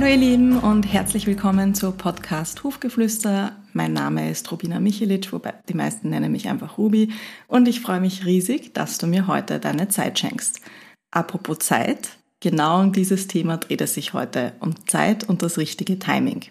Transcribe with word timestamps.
Hallo 0.00 0.12
ihr 0.12 0.16
Lieben 0.16 0.56
und 0.56 0.84
herzlich 0.84 1.26
willkommen 1.26 1.74
zu 1.74 1.92
Podcast 1.92 2.64
Hufgeflüster. 2.64 3.54
Mein 3.74 3.92
Name 3.92 4.30
ist 4.30 4.50
Rubina 4.50 4.80
Michelic, 4.80 5.30
wobei 5.30 5.52
die 5.68 5.74
meisten 5.74 6.08
nennen 6.08 6.32
mich 6.32 6.48
einfach 6.48 6.78
Ruby 6.78 7.12
und 7.48 7.68
ich 7.68 7.82
freue 7.82 8.00
mich 8.00 8.24
riesig, 8.24 8.72
dass 8.72 8.96
du 8.96 9.06
mir 9.06 9.26
heute 9.26 9.60
deine 9.60 9.88
Zeit 9.88 10.18
schenkst. 10.18 10.62
Apropos 11.10 11.58
Zeit, 11.58 12.16
genau 12.40 12.80
um 12.80 12.92
dieses 12.94 13.26
Thema 13.26 13.58
dreht 13.58 13.82
es 13.82 13.92
sich 13.92 14.14
heute, 14.14 14.54
um 14.60 14.74
Zeit 14.86 15.28
und 15.28 15.42
das 15.42 15.58
richtige 15.58 15.98
Timing. 15.98 16.46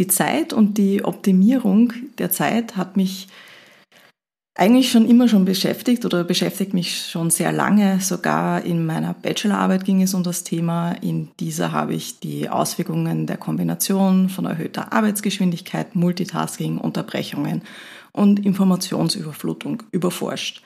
Die 0.00 0.08
Zeit 0.08 0.52
und 0.52 0.76
die 0.76 1.04
Optimierung 1.04 1.92
der 2.18 2.32
Zeit 2.32 2.76
hat 2.76 2.96
mich 2.96 3.28
eigentlich 4.56 4.90
schon 4.90 5.06
immer 5.06 5.28
schon 5.28 5.44
beschäftigt 5.44 6.04
oder 6.06 6.24
beschäftigt 6.24 6.72
mich 6.72 7.06
schon 7.10 7.30
sehr 7.30 7.52
lange. 7.52 8.00
Sogar 8.00 8.62
in 8.62 8.86
meiner 8.86 9.12
Bachelorarbeit 9.12 9.84
ging 9.84 10.02
es 10.02 10.14
um 10.14 10.22
das 10.22 10.44
Thema. 10.44 10.92
In 11.02 11.28
dieser 11.38 11.72
habe 11.72 11.94
ich 11.94 12.20
die 12.20 12.48
Auswirkungen 12.48 13.26
der 13.26 13.36
Kombination 13.36 14.30
von 14.30 14.46
erhöhter 14.46 14.94
Arbeitsgeschwindigkeit, 14.94 15.94
Multitasking, 15.94 16.78
Unterbrechungen 16.78 17.62
und 18.12 18.44
Informationsüberflutung 18.44 19.82
überforscht. 19.92 20.62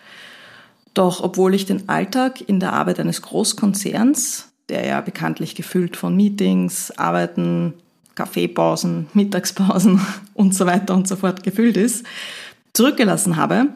Doch 0.95 1.22
obwohl 1.22 1.54
ich 1.54 1.66
den 1.66 1.88
Alltag 1.88 2.48
in 2.48 2.60
der 2.60 2.72
Arbeit 2.72 3.00
eines 3.00 3.22
Großkonzerns, 3.22 4.52
der 4.68 4.86
ja 4.86 5.00
bekanntlich 5.00 5.56
gefüllt 5.56 5.96
von 5.96 6.14
Meetings, 6.14 6.92
Arbeiten, 6.92 7.74
Kaffeepausen, 8.14 9.09
Mittagspausen 9.14 10.00
und 10.34 10.54
so 10.54 10.66
weiter 10.66 10.95
und 10.95 11.09
so 11.09 11.16
fort 11.16 11.42
gefüllt 11.42 11.76
ist, 11.76 12.04
zurückgelassen 12.73 13.37
habe, 13.37 13.69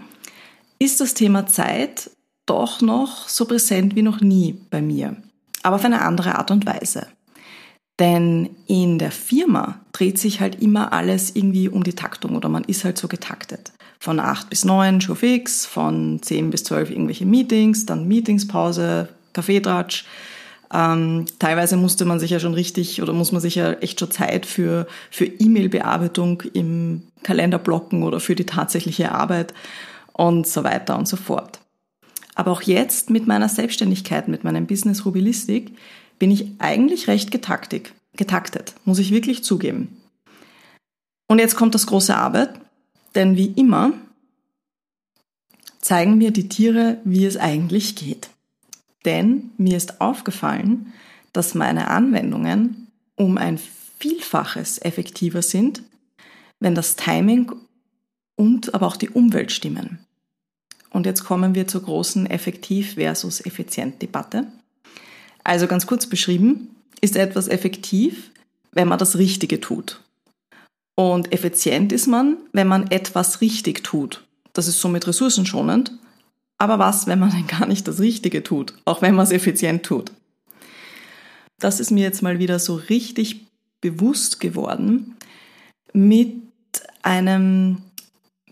ist 0.78 1.00
das 1.00 1.14
Thema 1.14 1.46
Zeit 1.46 2.10
doch 2.46 2.80
noch 2.80 3.28
so 3.28 3.46
präsent 3.46 3.96
wie 3.96 4.02
noch 4.02 4.20
nie 4.20 4.60
bei 4.70 4.82
mir, 4.82 5.16
aber 5.62 5.76
auf 5.76 5.84
eine 5.84 6.02
andere 6.02 6.36
Art 6.36 6.50
und 6.50 6.66
Weise. 6.66 7.06
Denn 8.00 8.50
in 8.66 8.98
der 8.98 9.12
Firma 9.12 9.80
dreht 9.92 10.18
sich 10.18 10.40
halt 10.40 10.60
immer 10.60 10.92
alles 10.92 11.36
irgendwie 11.36 11.68
um 11.68 11.84
die 11.84 11.94
Taktung 11.94 12.34
oder 12.34 12.48
man 12.48 12.64
ist 12.64 12.84
halt 12.84 12.98
so 12.98 13.06
getaktet. 13.06 13.72
Von 14.00 14.18
8 14.18 14.50
bis 14.50 14.64
9 14.64 15.00
Show 15.00 15.14
fix, 15.14 15.64
von 15.64 16.20
10 16.20 16.50
bis 16.50 16.64
12 16.64 16.90
irgendwelche 16.90 17.24
Meetings, 17.24 17.86
dann 17.86 18.08
Meetingspause, 18.08 19.08
Kaffeetratsch. 19.32 20.04
Ähm, 20.72 21.26
teilweise 21.38 21.76
musste 21.76 22.04
man 22.04 22.20
sich 22.20 22.30
ja 22.30 22.40
schon 22.40 22.54
richtig 22.54 23.02
oder 23.02 23.12
muss 23.12 23.32
man 23.32 23.40
sich 23.40 23.54
ja 23.54 23.72
echt 23.74 24.00
schon 24.00 24.10
Zeit 24.10 24.46
für, 24.46 24.86
für 25.10 25.26
E-Mail-Bearbeitung 25.26 26.42
im 26.52 27.02
Kalender 27.22 27.58
blocken 27.58 28.02
oder 28.02 28.20
für 28.20 28.34
die 28.34 28.46
tatsächliche 28.46 29.12
Arbeit 29.12 29.54
und 30.12 30.46
so 30.46 30.64
weiter 30.64 30.98
und 30.98 31.06
so 31.06 31.16
fort. 31.16 31.60
Aber 32.34 32.50
auch 32.50 32.62
jetzt 32.62 33.10
mit 33.10 33.26
meiner 33.26 33.48
Selbstständigkeit, 33.48 34.28
mit 34.28 34.44
meinem 34.44 34.66
Business 34.66 35.04
Rubilistik, 35.04 35.76
bin 36.18 36.30
ich 36.30 36.46
eigentlich 36.58 37.08
recht 37.08 37.30
getaktig, 37.30 37.92
getaktet, 38.16 38.74
muss 38.84 38.98
ich 38.98 39.10
wirklich 39.10 39.44
zugeben. 39.44 40.00
Und 41.26 41.38
jetzt 41.38 41.56
kommt 41.56 41.74
das 41.74 41.86
große 41.86 42.16
Arbeit, 42.16 42.50
denn 43.14 43.36
wie 43.36 43.52
immer 43.56 43.92
zeigen 45.80 46.18
mir 46.18 46.30
die 46.30 46.48
Tiere, 46.48 46.98
wie 47.04 47.26
es 47.26 47.36
eigentlich 47.36 47.96
geht. 47.96 48.30
Denn 49.04 49.50
mir 49.58 49.76
ist 49.76 50.00
aufgefallen, 50.00 50.92
dass 51.32 51.54
meine 51.54 51.88
Anwendungen 51.88 52.88
um 53.16 53.38
ein 53.38 53.58
Vielfaches 53.98 54.78
effektiver 54.78 55.42
sind, 55.42 55.82
wenn 56.60 56.74
das 56.74 56.96
Timing 56.96 57.52
und 58.36 58.74
aber 58.74 58.86
auch 58.86 58.96
die 58.96 59.10
Umwelt 59.10 59.52
stimmen. 59.52 59.98
Und 60.90 61.06
jetzt 61.06 61.24
kommen 61.24 61.54
wir 61.54 61.66
zur 61.66 61.82
großen 61.82 62.26
Effektiv 62.26 62.94
versus 62.94 63.44
Effizient 63.44 64.00
Debatte. 64.00 64.46
Also 65.42 65.66
ganz 65.66 65.86
kurz 65.86 66.06
beschrieben, 66.06 66.68
ist 67.00 67.16
etwas 67.16 67.48
effektiv, 67.48 68.30
wenn 68.72 68.88
man 68.88 68.98
das 68.98 69.18
Richtige 69.18 69.60
tut. 69.60 70.00
Und 70.96 71.32
effizient 71.32 71.92
ist 71.92 72.06
man, 72.06 72.36
wenn 72.52 72.68
man 72.68 72.90
etwas 72.90 73.40
richtig 73.40 73.82
tut. 73.82 74.24
Das 74.52 74.68
ist 74.68 74.80
somit 74.80 75.06
ressourcenschonend. 75.06 75.92
Aber 76.58 76.78
was, 76.78 77.06
wenn 77.06 77.18
man 77.18 77.30
dann 77.32 77.46
gar 77.46 77.66
nicht 77.66 77.86
das 77.88 78.00
Richtige 78.00 78.42
tut, 78.42 78.74
auch 78.84 79.02
wenn 79.02 79.14
man 79.14 79.24
es 79.24 79.32
effizient 79.32 79.84
tut? 79.84 80.12
Das 81.58 81.80
ist 81.80 81.90
mir 81.90 82.02
jetzt 82.02 82.22
mal 82.22 82.38
wieder 82.38 82.58
so 82.58 82.74
richtig 82.74 83.46
bewusst 83.80 84.40
geworden 84.40 85.16
mit 85.92 86.42
einem, 87.02 87.82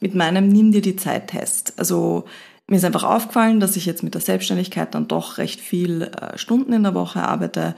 mit 0.01 0.15
meinem 0.15 0.49
Nimm 0.49 0.73
dir 0.73 0.83
die 0.83 0.97
Zeit 0.97 1.29
Test. 1.29 1.75
Also 1.79 2.25
mir 2.69 2.77
ist 2.77 2.85
einfach 2.85 3.05
aufgefallen, 3.05 3.61
dass 3.61 3.77
ich 3.77 3.87
jetzt 3.87 4.03
mit 4.03 4.15
der 4.15 4.21
Selbstständigkeit 4.21 4.95
dann 4.95 5.09
doch 5.09 5.39
recht 5.39 5.61
viel 5.61 6.03
äh, 6.03 6.39
Stunden 6.39 6.73
in 6.73 6.84
der 6.84 6.95
Woche 6.95 7.23
arbeite 7.23 7.75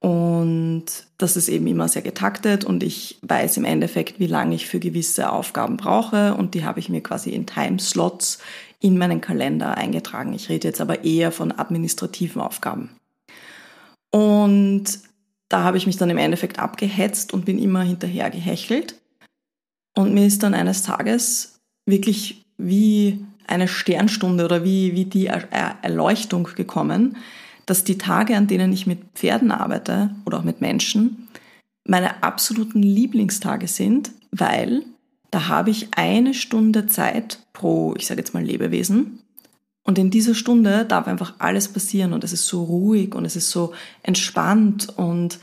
und 0.00 0.84
das 1.18 1.36
ist 1.36 1.48
eben 1.48 1.66
immer 1.66 1.88
sehr 1.88 2.02
getaktet 2.02 2.64
und 2.64 2.82
ich 2.82 3.18
weiß 3.22 3.56
im 3.56 3.64
Endeffekt, 3.64 4.20
wie 4.20 4.28
lange 4.28 4.54
ich 4.54 4.66
für 4.66 4.78
gewisse 4.78 5.32
Aufgaben 5.32 5.76
brauche 5.76 6.34
und 6.34 6.54
die 6.54 6.64
habe 6.64 6.78
ich 6.78 6.88
mir 6.88 7.02
quasi 7.02 7.30
in 7.30 7.46
Timeslots 7.46 8.38
in 8.80 8.96
meinen 8.96 9.20
Kalender 9.20 9.76
eingetragen. 9.76 10.32
Ich 10.34 10.48
rede 10.48 10.68
jetzt 10.68 10.80
aber 10.80 11.04
eher 11.04 11.32
von 11.32 11.50
administrativen 11.50 12.40
Aufgaben. 12.40 12.90
Und 14.10 14.84
da 15.48 15.64
habe 15.64 15.78
ich 15.78 15.86
mich 15.86 15.96
dann 15.96 16.10
im 16.10 16.18
Endeffekt 16.18 16.60
abgehetzt 16.60 17.32
und 17.32 17.44
bin 17.44 17.58
immer 17.58 17.82
hinterher 17.82 18.30
gehechelt. 18.30 18.94
Und 19.96 20.14
mir 20.14 20.26
ist 20.26 20.44
dann 20.44 20.54
eines 20.54 20.82
Tages 20.84 21.58
wirklich 21.86 22.44
wie 22.56 23.24
eine 23.48 23.66
Sternstunde 23.66 24.44
oder 24.44 24.62
wie, 24.62 24.94
wie 24.94 25.06
die 25.06 25.26
Erleuchtung 25.26 26.48
gekommen, 26.54 27.16
dass 27.68 27.84
die 27.84 27.98
Tage, 27.98 28.34
an 28.34 28.46
denen 28.46 28.72
ich 28.72 28.86
mit 28.86 29.00
Pferden 29.14 29.50
arbeite 29.50 30.10
oder 30.24 30.38
auch 30.38 30.42
mit 30.42 30.62
Menschen, 30.62 31.28
meine 31.84 32.22
absoluten 32.22 32.82
Lieblingstage 32.82 33.68
sind, 33.68 34.10
weil 34.30 34.84
da 35.30 35.48
habe 35.48 35.68
ich 35.68 35.88
eine 35.94 36.32
Stunde 36.32 36.86
Zeit 36.86 37.40
pro, 37.52 37.94
ich 37.98 38.06
sage 38.06 38.20
jetzt 38.20 38.32
mal 38.32 38.42
Lebewesen. 38.42 39.20
Und 39.84 39.98
in 39.98 40.10
dieser 40.10 40.34
Stunde 40.34 40.86
darf 40.86 41.06
einfach 41.06 41.34
alles 41.38 41.68
passieren 41.68 42.14
und 42.14 42.24
es 42.24 42.32
ist 42.32 42.46
so 42.46 42.64
ruhig 42.64 43.14
und 43.14 43.26
es 43.26 43.36
ist 43.36 43.50
so 43.50 43.74
entspannt 44.02 44.88
und 44.96 45.38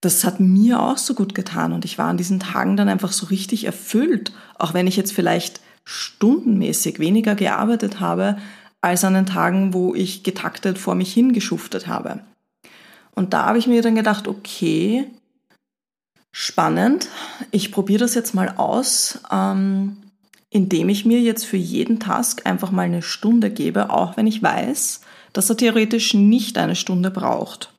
das 0.00 0.24
hat 0.24 0.40
mir 0.40 0.80
auch 0.80 0.98
so 0.98 1.14
gut 1.14 1.34
getan 1.34 1.72
und 1.72 1.84
ich 1.84 1.96
war 1.96 2.08
an 2.08 2.16
diesen 2.16 2.40
Tagen 2.40 2.76
dann 2.76 2.88
einfach 2.88 3.12
so 3.12 3.26
richtig 3.26 3.64
erfüllt, 3.64 4.32
auch 4.58 4.74
wenn 4.74 4.88
ich 4.88 4.96
jetzt 4.96 5.12
vielleicht 5.12 5.60
stundenmäßig 5.84 6.98
weniger 6.98 7.36
gearbeitet 7.36 8.00
habe, 8.00 8.36
als 8.80 9.04
an 9.04 9.14
den 9.14 9.26
Tagen, 9.26 9.74
wo 9.74 9.94
ich 9.94 10.22
getaktet 10.22 10.78
vor 10.78 10.94
mich 10.94 11.12
hingeschuftet 11.12 11.86
habe. 11.86 12.20
Und 13.14 13.32
da 13.32 13.46
habe 13.46 13.58
ich 13.58 13.66
mir 13.66 13.82
dann 13.82 13.94
gedacht, 13.94 14.28
okay, 14.28 15.10
spannend, 16.32 17.08
ich 17.50 17.72
probiere 17.72 18.00
das 18.00 18.14
jetzt 18.14 18.34
mal 18.34 18.54
aus, 18.56 19.20
ähm, 19.32 19.96
indem 20.50 20.88
ich 20.88 21.04
mir 21.04 21.20
jetzt 21.20 21.46
für 21.46 21.56
jeden 21.56 21.98
Task 21.98 22.46
einfach 22.46 22.70
mal 22.70 22.82
eine 22.82 23.02
Stunde 23.02 23.50
gebe, 23.50 23.90
auch 23.90 24.16
wenn 24.16 24.26
ich 24.26 24.42
weiß, 24.42 25.00
dass 25.32 25.50
er 25.50 25.56
theoretisch 25.56 26.14
nicht 26.14 26.58
eine 26.58 26.76
Stunde 26.76 27.10
braucht. 27.10 27.74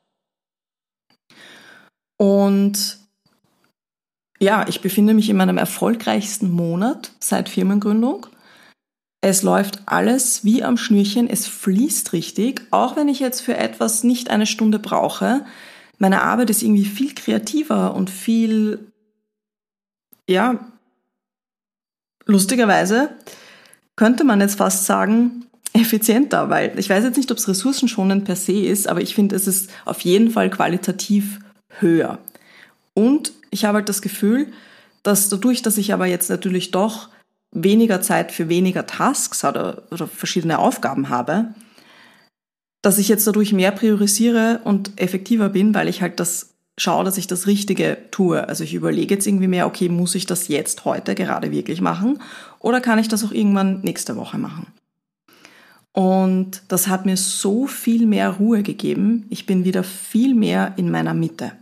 Und 2.20 2.98
ja, 4.40 4.68
ich 4.68 4.82
befinde 4.82 5.14
mich 5.14 5.30
in 5.30 5.38
meinem 5.38 5.58
erfolgreichsten 5.58 6.52
Monat 6.52 7.12
seit 7.20 7.50
Firmengründung 7.50 8.28
es 9.22 9.42
läuft 9.42 9.82
alles 9.88 10.44
wie 10.44 10.64
am 10.64 10.78
Schnürchen, 10.78 11.30
es 11.30 11.48
fließt 11.48 12.14
richtig, 12.14 12.62
auch 12.72 12.96
wenn 12.96 13.08
ich 13.08 13.20
jetzt 13.20 13.42
für 13.42 13.58
etwas 13.58 14.04
nicht 14.04 14.30
eine 14.30 14.46
Stunde 14.46 14.80
brauche. 14.80 15.46
Meine 15.98 16.22
Arbeit 16.22 16.50
ist 16.50 16.62
irgendwie 16.62 16.86
viel 16.86 17.16
kreativer 17.16 17.96
und 17.96 18.10
viel, 18.10 18.92
ja, 20.30 20.60
lustigerweise 22.26 23.10
könnte 23.96 24.24
man 24.24 24.40
jetzt 24.40 24.60
fast 24.60 24.86
sagen, 24.86 25.48
effizienter, 25.74 26.50
weil 26.50 26.78
ich 26.78 26.90
weiß 26.90 27.04
jetzt 27.04 27.18
nicht, 27.18 27.32
ob 27.32 27.38
es 27.38 27.48
ressourcenschonend 27.48 28.26
per 28.26 28.36
se 28.36 28.54
ist, 28.54 28.88
aber 28.88 29.02
ich 29.02 29.16
finde, 29.16 29.36
es 29.36 29.48
ist 29.48 29.70
auf 29.86 30.02
jeden 30.02 30.30
Fall 30.30 30.50
qualitativ 30.50 31.40
höher. 31.80 32.20
Und 32.94 33.34
ich 33.50 33.66
habe 33.66 33.78
halt 33.78 33.90
das 33.90 34.02
Gefühl, 34.02 34.52
dass 35.04 35.30
dadurch, 35.30 35.62
dass 35.62 35.78
ich 35.78 35.94
aber 35.94 36.06
jetzt 36.06 36.30
natürlich 36.30 36.72
doch 36.72 37.10
weniger 37.52 38.02
Zeit 38.02 38.32
für 38.32 38.50
weniger 38.50 38.86
Tasks 38.86 39.44
oder, 39.44 39.84
oder 39.92 40.08
verschiedene 40.08 40.60
Aufgaben 40.60 41.10
habe, 41.10 41.54
dass 42.82 42.98
ich 42.98 43.08
jetzt 43.08 43.28
dadurch 43.28 43.54
mehr 43.54 43.72
priorisiere 43.72 44.62
und 44.64 45.00
effektiver 45.00 45.50
bin, 45.50 45.74
weil 45.74 45.88
ich 45.88 46.02
halt 46.02 46.20
das 46.20 46.54
schaue, 46.80 47.04
dass 47.04 47.18
ich 47.18 47.28
das 47.28 47.48
Richtige 47.48 47.98
tue. 48.12 48.48
Also 48.48 48.64
ich 48.64 48.74
überlege 48.74 49.16
jetzt 49.16 49.26
irgendwie 49.26 49.48
mehr, 49.48 49.66
okay, 49.66 49.90
muss 49.90 50.16
ich 50.16 50.26
das 50.26 50.48
jetzt 50.48 50.86
heute 50.86 51.16
gerade 51.16 51.52
wirklich 51.52 51.82
machen 51.82 52.22
oder 52.60 52.82
kann 52.82 53.00
ich 53.00 53.08
das 53.08 53.24
auch 53.24 53.32
irgendwann 53.32 53.82
nächste 53.82 54.16
Woche 54.16 54.38
machen? 54.38 54.68
Und 55.94 56.62
das 56.68 56.88
hat 56.88 57.08
mir 57.08 57.18
so 57.18 57.66
viel 57.66 58.06
mehr 58.06 58.30
Ruhe 58.30 58.62
gegeben. 58.62 59.26
Ich 59.30 59.48
bin 59.48 59.66
wieder 59.66 59.84
viel 59.84 60.36
mehr 60.36 60.74
in 60.78 60.92
meiner 60.92 61.16
Mitte. 61.16 61.54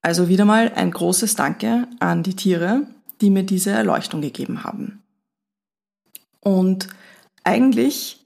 Also 0.00 0.28
wieder 0.28 0.46
mal 0.46 0.72
ein 0.74 0.90
großes 0.90 1.34
Danke 1.34 1.86
an 2.00 2.22
die 2.22 2.34
Tiere, 2.34 2.86
die 3.22 3.30
mir 3.30 3.44
diese 3.44 3.70
Erleuchtung 3.70 4.20
gegeben 4.20 4.64
haben. 4.64 5.02
Und 6.40 6.88
eigentlich 7.44 8.18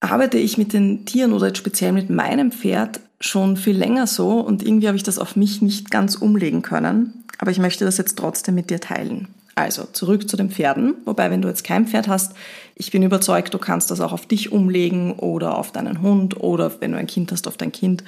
arbeite 0.00 0.38
ich 0.38 0.58
mit 0.58 0.72
den 0.72 1.06
Tieren 1.06 1.32
oder 1.32 1.48
jetzt 1.48 1.58
speziell 1.58 1.92
mit 1.92 2.10
meinem 2.10 2.50
Pferd 2.50 3.00
schon 3.20 3.56
viel 3.56 3.76
länger 3.76 4.06
so 4.06 4.40
und 4.40 4.62
irgendwie 4.62 4.86
habe 4.86 4.96
ich 4.96 5.02
das 5.02 5.18
auf 5.18 5.36
mich 5.36 5.62
nicht 5.62 5.90
ganz 5.90 6.16
umlegen 6.16 6.62
können. 6.62 7.24
Aber 7.38 7.50
ich 7.50 7.58
möchte 7.58 7.84
das 7.84 7.98
jetzt 7.98 8.18
trotzdem 8.18 8.54
mit 8.54 8.70
dir 8.70 8.80
teilen. 8.80 9.28
Also 9.54 9.84
zurück 9.84 10.28
zu 10.28 10.36
den 10.36 10.50
Pferden. 10.50 10.94
Wobei, 11.04 11.30
wenn 11.30 11.40
du 11.40 11.48
jetzt 11.48 11.62
kein 11.62 11.86
Pferd 11.86 12.08
hast, 12.08 12.34
ich 12.74 12.90
bin 12.90 13.02
überzeugt, 13.02 13.54
du 13.54 13.58
kannst 13.58 13.90
das 13.90 14.00
auch 14.00 14.12
auf 14.12 14.26
dich 14.26 14.50
umlegen 14.50 15.12
oder 15.12 15.56
auf 15.56 15.72
deinen 15.72 16.02
Hund 16.02 16.40
oder 16.40 16.80
wenn 16.80 16.92
du 16.92 16.98
ein 16.98 17.06
Kind 17.06 17.30
hast, 17.30 17.46
auf 17.46 17.56
dein 17.56 17.70
Kind. 17.70 18.02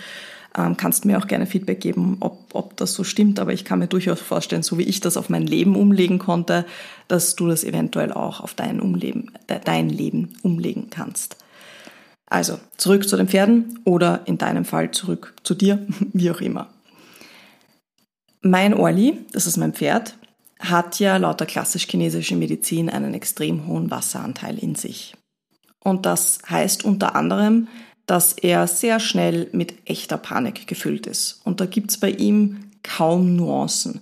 Ähm, 0.56 0.76
kannst 0.76 1.05
mir 1.05 1.19
auch 1.19 1.26
gerne 1.26 1.47
Feedback 1.47 1.81
geben, 1.81 2.17
ob, 2.20 2.55
ob 2.55 2.76
das 2.76 2.94
so 2.94 3.05
stimmt. 3.05 3.38
Aber 3.38 3.53
ich 3.53 3.64
kann 3.64 3.79
mir 3.79 3.88
durchaus 3.88 4.20
vorstellen, 4.20 4.62
so 4.62 4.79
wie 4.79 4.85
ich 4.85 5.00
das 5.00 5.17
auf 5.17 5.29
mein 5.29 5.47
Leben 5.47 5.76
umlegen 5.76 6.19
konnte, 6.19 6.64
dass 7.08 7.37
du 7.37 7.47
das 7.47 7.62
eventuell 7.62 8.12
auch 8.12 8.41
auf 8.41 8.55
dein, 8.55 8.81
Umleben, 8.81 9.31
dein 9.64 9.91
Leben 9.91 10.35
umlegen 10.43 10.88
kannst. 10.88 11.37
Also 12.29 12.58
zurück 12.76 13.08
zu 13.08 13.17
den 13.17 13.29
Pferden 13.29 13.81
oder 13.85 14.23
in 14.26 14.38
deinem 14.38 14.64
Fall 14.64 14.91
zurück 14.91 15.35
zu 15.43 15.55
dir, 15.55 15.87
wie 16.12 16.31
auch 16.31 16.41
immer. 16.41 16.69
Mein 18.41 18.75
Orli, 18.75 19.19
das 19.32 19.47
ist 19.47 19.56
mein 19.56 19.75
Pferd, 19.75 20.17
hat 20.58 20.99
ja 21.00 21.17
laut 21.19 21.41
der 21.41 21.47
klassisch-chinesischen 21.47 22.38
Medizin 22.38 22.88
einen 22.88 23.12
extrem 23.12 23.67
hohen 23.67 23.91
Wasseranteil 23.91 24.58
in 24.58 24.75
sich. 24.75 25.14
Und 25.81 26.06
das 26.06 26.38
heißt 26.49 26.85
unter 26.85 27.14
anderem, 27.14 27.69
dass 28.06 28.32
er 28.32 28.67
sehr 28.69 29.00
schnell 29.00 29.49
mit 29.53 29.75
echter 29.85 30.17
Panik 30.17 30.67
gefüllt 30.67 31.06
ist. 31.06 31.41
Und 31.44 31.61
da 31.61 31.67
gibt's 31.67 31.99
bei 31.99 32.11
ihm 32.11 32.70
kaum 32.82 33.35
Nuancen. 33.37 34.00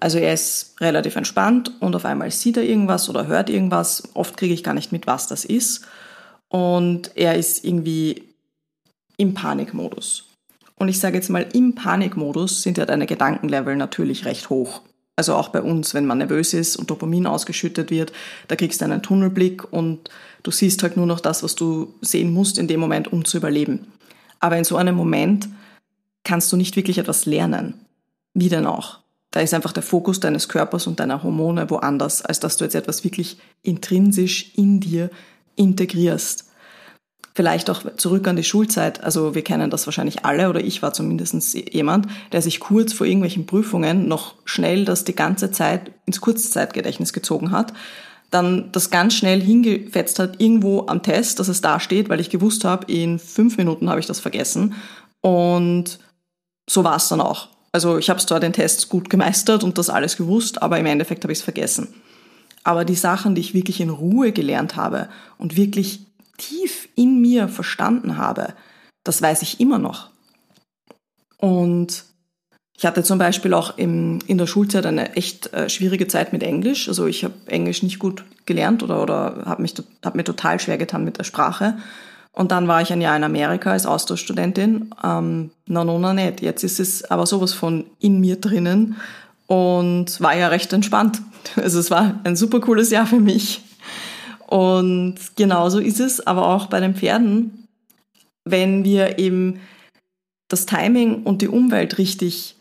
Also 0.00 0.18
er 0.18 0.32
ist 0.32 0.74
relativ 0.80 1.14
entspannt 1.14 1.72
und 1.80 1.94
auf 1.94 2.04
einmal 2.04 2.30
sieht 2.30 2.56
er 2.56 2.64
irgendwas 2.64 3.08
oder 3.08 3.26
hört 3.26 3.50
irgendwas. 3.50 4.02
Oft 4.14 4.36
kriege 4.36 4.54
ich 4.54 4.64
gar 4.64 4.74
nicht 4.74 4.90
mit, 4.90 5.06
was 5.06 5.28
das 5.28 5.44
ist. 5.44 5.86
Und 6.48 7.16
er 7.16 7.36
ist 7.36 7.64
irgendwie 7.64 8.24
im 9.16 9.34
Panikmodus. 9.34 10.24
Und 10.74 10.88
ich 10.88 10.98
sage 10.98 11.16
jetzt 11.16 11.28
mal, 11.28 11.46
im 11.52 11.76
Panikmodus 11.76 12.62
sind 12.62 12.78
ja 12.78 12.86
deine 12.86 13.06
Gedankenlevel 13.06 13.76
natürlich 13.76 14.24
recht 14.24 14.50
hoch. 14.50 14.82
Also 15.16 15.34
auch 15.34 15.50
bei 15.50 15.60
uns, 15.60 15.92
wenn 15.94 16.06
man 16.06 16.18
nervös 16.18 16.54
ist 16.54 16.76
und 16.76 16.90
Dopamin 16.90 17.26
ausgeschüttet 17.26 17.90
wird, 17.90 18.12
da 18.48 18.56
kriegst 18.56 18.80
du 18.80 18.86
einen 18.86 19.02
Tunnelblick 19.02 19.72
und 19.72 20.08
du 20.42 20.50
siehst 20.50 20.82
halt 20.82 20.96
nur 20.96 21.06
noch 21.06 21.20
das, 21.20 21.42
was 21.42 21.54
du 21.54 21.94
sehen 22.00 22.32
musst 22.32 22.58
in 22.58 22.66
dem 22.66 22.80
Moment, 22.80 23.12
um 23.12 23.24
zu 23.24 23.36
überleben. 23.36 23.92
Aber 24.40 24.56
in 24.56 24.64
so 24.64 24.76
einem 24.76 24.96
Moment 24.96 25.48
kannst 26.24 26.50
du 26.52 26.56
nicht 26.56 26.76
wirklich 26.76 26.98
etwas 26.98 27.26
lernen. 27.26 27.74
Wie 28.34 28.48
denn 28.48 28.66
auch? 28.66 29.00
Da 29.30 29.40
ist 29.40 29.54
einfach 29.54 29.72
der 29.72 29.82
Fokus 29.82 30.20
deines 30.20 30.48
Körpers 30.48 30.86
und 30.86 31.00
deiner 31.00 31.22
Hormone 31.22 31.68
woanders, 31.70 32.22
als 32.22 32.40
dass 32.40 32.56
du 32.56 32.64
jetzt 32.64 32.74
etwas 32.74 33.04
wirklich 33.04 33.38
intrinsisch 33.62 34.52
in 34.56 34.80
dir 34.80 35.10
integrierst. 35.56 36.51
Vielleicht 37.34 37.70
auch 37.70 37.82
zurück 37.96 38.28
an 38.28 38.36
die 38.36 38.44
Schulzeit. 38.44 39.02
Also 39.02 39.34
wir 39.34 39.42
kennen 39.42 39.70
das 39.70 39.86
wahrscheinlich 39.86 40.24
alle 40.24 40.50
oder 40.50 40.60
ich 40.60 40.82
war 40.82 40.92
zumindest 40.92 41.54
jemand, 41.72 42.06
der 42.32 42.42
sich 42.42 42.60
kurz 42.60 42.92
vor 42.92 43.06
irgendwelchen 43.06 43.46
Prüfungen 43.46 44.06
noch 44.06 44.34
schnell 44.44 44.84
das 44.84 45.04
die 45.04 45.14
ganze 45.14 45.50
Zeit 45.50 45.92
ins 46.04 46.20
Kurzzeitgedächtnis 46.20 47.14
gezogen 47.14 47.50
hat, 47.50 47.72
dann 48.30 48.70
das 48.72 48.90
ganz 48.90 49.14
schnell 49.14 49.40
hingefetzt 49.40 50.18
hat 50.18 50.40
irgendwo 50.40 50.86
am 50.88 51.02
Test, 51.02 51.38
dass 51.38 51.48
es 51.48 51.62
da 51.62 51.80
steht, 51.80 52.10
weil 52.10 52.20
ich 52.20 52.30
gewusst 52.30 52.64
habe, 52.64 52.90
in 52.92 53.18
fünf 53.18 53.56
Minuten 53.56 53.88
habe 53.88 54.00
ich 54.00 54.06
das 54.06 54.20
vergessen. 54.20 54.74
Und 55.22 55.98
so 56.68 56.84
war 56.84 56.96
es 56.96 57.08
dann 57.08 57.20
auch. 57.20 57.48
Also 57.72 57.96
ich 57.96 58.10
habe 58.10 58.20
zwar 58.20 58.40
den 58.40 58.52
Test 58.52 58.90
gut 58.90 59.08
gemeistert 59.08 59.64
und 59.64 59.78
das 59.78 59.88
alles 59.88 60.18
gewusst, 60.18 60.62
aber 60.62 60.78
im 60.78 60.86
Endeffekt 60.86 61.24
habe 61.24 61.32
ich 61.32 61.38
es 61.38 61.44
vergessen. 61.44 61.88
Aber 62.64 62.84
die 62.84 62.94
Sachen, 62.94 63.34
die 63.34 63.40
ich 63.40 63.54
wirklich 63.54 63.80
in 63.80 63.90
Ruhe 63.90 64.32
gelernt 64.32 64.76
habe 64.76 65.08
und 65.38 65.56
wirklich 65.56 66.06
tief 66.38 66.88
in 66.94 67.20
mir 67.20 67.48
verstanden 67.48 68.16
habe, 68.16 68.54
das 69.04 69.20
weiß 69.20 69.42
ich 69.42 69.60
immer 69.60 69.78
noch. 69.78 70.10
Und 71.38 72.04
ich 72.76 72.86
hatte 72.86 73.02
zum 73.02 73.18
Beispiel 73.18 73.54
auch 73.54 73.78
im, 73.78 74.18
in 74.26 74.38
der 74.38 74.46
Schulzeit 74.46 74.86
eine 74.86 75.14
echt 75.14 75.52
äh, 75.52 75.68
schwierige 75.68 76.08
Zeit 76.08 76.32
mit 76.32 76.42
Englisch. 76.42 76.88
Also 76.88 77.06
ich 77.06 77.24
habe 77.24 77.34
Englisch 77.46 77.82
nicht 77.82 77.98
gut 77.98 78.24
gelernt 78.46 78.82
oder, 78.82 79.02
oder 79.02 79.42
habe 79.44 79.64
hab 80.04 80.14
mir 80.14 80.24
total 80.24 80.58
schwer 80.58 80.78
getan 80.78 81.04
mit 81.04 81.18
der 81.18 81.24
Sprache. 81.24 81.76
Und 82.32 82.50
dann 82.50 82.66
war 82.66 82.80
ich 82.80 82.92
ein 82.92 83.02
Jahr 83.02 83.16
in 83.16 83.24
Amerika 83.24 83.72
als 83.72 83.86
Austauschstudentin. 83.86 84.90
Ähm, 85.04 85.50
na, 85.66 85.84
no, 85.84 85.98
na, 85.98 86.14
nicht. 86.14 86.40
Jetzt 86.40 86.64
ist 86.64 86.80
es 86.80 87.04
aber 87.04 87.26
sowas 87.26 87.52
von 87.52 87.84
in 88.00 88.20
mir 88.20 88.36
drinnen 88.36 88.96
und 89.46 90.20
war 90.20 90.34
ja 90.34 90.48
recht 90.48 90.72
entspannt. 90.72 91.20
Also 91.56 91.80
es 91.80 91.90
war 91.90 92.20
ein 92.22 92.36
super 92.36 92.60
cooles 92.60 92.90
Jahr 92.90 93.04
für 93.04 93.18
mich. 93.18 93.62
Und 94.52 95.14
genauso 95.34 95.78
ist 95.78 95.98
es 95.98 96.26
aber 96.26 96.46
auch 96.48 96.66
bei 96.66 96.78
den 96.78 96.94
Pferden, 96.94 97.68
wenn 98.44 98.84
wir 98.84 99.18
eben 99.18 99.60
das 100.48 100.66
Timing 100.66 101.22
und 101.22 101.40
die 101.40 101.48
Umwelt 101.48 101.96
richtig 101.96 102.56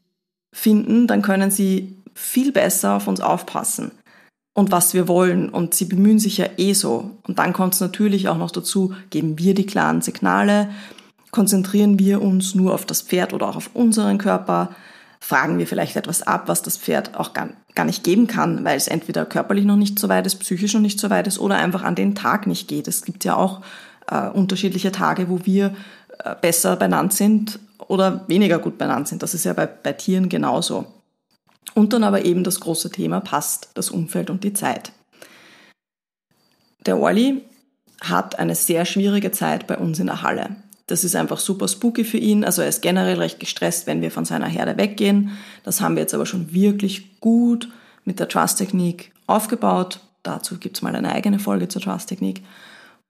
finden, 0.55 1.05
dann 1.05 1.21
können 1.21 1.51
sie 1.51 1.97
viel 2.13 2.53
besser 2.53 2.95
auf 2.95 3.09
uns 3.09 3.19
aufpassen 3.19 3.91
und 4.53 4.71
was 4.71 4.93
wir 4.93 5.09
wollen. 5.09 5.49
Und 5.49 5.73
sie 5.73 5.83
bemühen 5.83 6.17
sich 6.17 6.37
ja 6.37 6.45
eh 6.55 6.71
so. 6.71 7.11
Und 7.27 7.39
dann 7.39 7.51
kommt 7.51 7.73
es 7.73 7.81
natürlich 7.81 8.29
auch 8.29 8.37
noch 8.37 8.51
dazu, 8.51 8.93
geben 9.09 9.37
wir 9.37 9.53
die 9.53 9.65
klaren 9.65 10.01
Signale, 10.01 10.69
konzentrieren 11.31 11.99
wir 11.99 12.21
uns 12.21 12.55
nur 12.55 12.73
auf 12.73 12.85
das 12.85 13.01
Pferd 13.01 13.33
oder 13.33 13.49
auch 13.49 13.57
auf 13.57 13.69
unseren 13.73 14.17
Körper, 14.17 14.73
fragen 15.21 15.59
wir 15.59 15.67
vielleicht 15.67 15.95
etwas 15.95 16.23
ab, 16.23 16.47
was 16.47 16.63
das 16.63 16.77
Pferd 16.77 17.15
auch 17.15 17.33
gar, 17.33 17.49
gar 17.75 17.85
nicht 17.85 18.03
geben 18.03 18.27
kann, 18.27 18.65
weil 18.65 18.75
es 18.75 18.87
entweder 18.87 19.23
körperlich 19.23 19.65
noch 19.65 19.77
nicht 19.77 19.99
so 19.99 20.09
weit 20.09 20.25
ist, 20.25 20.39
psychisch 20.39 20.73
noch 20.73 20.81
nicht 20.81 20.99
so 20.99 21.09
weit 21.09 21.27
ist 21.27 21.39
oder 21.39 21.55
einfach 21.55 21.83
an 21.83 21.95
den 21.95 22.15
Tag 22.15 22.47
nicht 22.47 22.67
geht. 22.67 22.87
Es 22.87 23.05
gibt 23.05 23.23
ja 23.23 23.35
auch 23.35 23.61
äh, 24.09 24.27
unterschiedliche 24.27 24.91
Tage, 24.91 25.29
wo 25.29 25.45
wir 25.45 25.75
äh, 26.23 26.35
besser 26.41 26.75
benannt 26.75 27.13
sind 27.13 27.59
oder 27.87 28.25
weniger 28.27 28.57
gut 28.57 28.79
benannt 28.79 29.07
sind. 29.07 29.21
Das 29.21 29.35
ist 29.35 29.45
ja 29.45 29.53
bei, 29.53 29.67
bei 29.67 29.93
Tieren 29.93 30.27
genauso. 30.27 30.87
Und 31.75 31.93
dann 31.93 32.03
aber 32.03 32.25
eben 32.25 32.43
das 32.43 32.59
große 32.59 32.89
Thema 32.89 33.21
passt 33.21 33.69
das 33.75 33.91
Umfeld 33.91 34.31
und 34.31 34.43
die 34.43 34.53
Zeit. 34.53 34.91
Der 36.87 36.97
Orli 36.97 37.43
hat 38.01 38.39
eine 38.39 38.55
sehr 38.55 38.85
schwierige 38.85 39.31
Zeit 39.31 39.67
bei 39.67 39.77
uns 39.77 39.99
in 39.99 40.07
der 40.07 40.23
Halle. 40.23 40.55
Das 40.91 41.03
ist 41.03 41.15
einfach 41.15 41.39
super 41.39 41.67
spooky 41.67 42.03
für 42.03 42.17
ihn. 42.17 42.43
Also 42.43 42.61
er 42.61 42.67
ist 42.67 42.81
generell 42.81 43.17
recht 43.17 43.39
gestresst, 43.39 43.87
wenn 43.87 44.01
wir 44.01 44.11
von 44.11 44.25
seiner 44.25 44.47
Herde 44.47 44.77
weggehen. 44.77 45.31
Das 45.63 45.79
haben 45.79 45.95
wir 45.95 46.01
jetzt 46.01 46.13
aber 46.13 46.25
schon 46.25 46.53
wirklich 46.53 47.19
gut 47.21 47.69
mit 48.03 48.19
der 48.19 48.27
Trust-Technik 48.27 49.11
aufgebaut. 49.25 50.01
Dazu 50.23 50.57
gibt's 50.57 50.81
mal 50.81 50.95
eine 50.95 51.13
eigene 51.13 51.39
Folge 51.39 51.69
zur 51.69 51.81
Trust-Technik. 51.81 52.43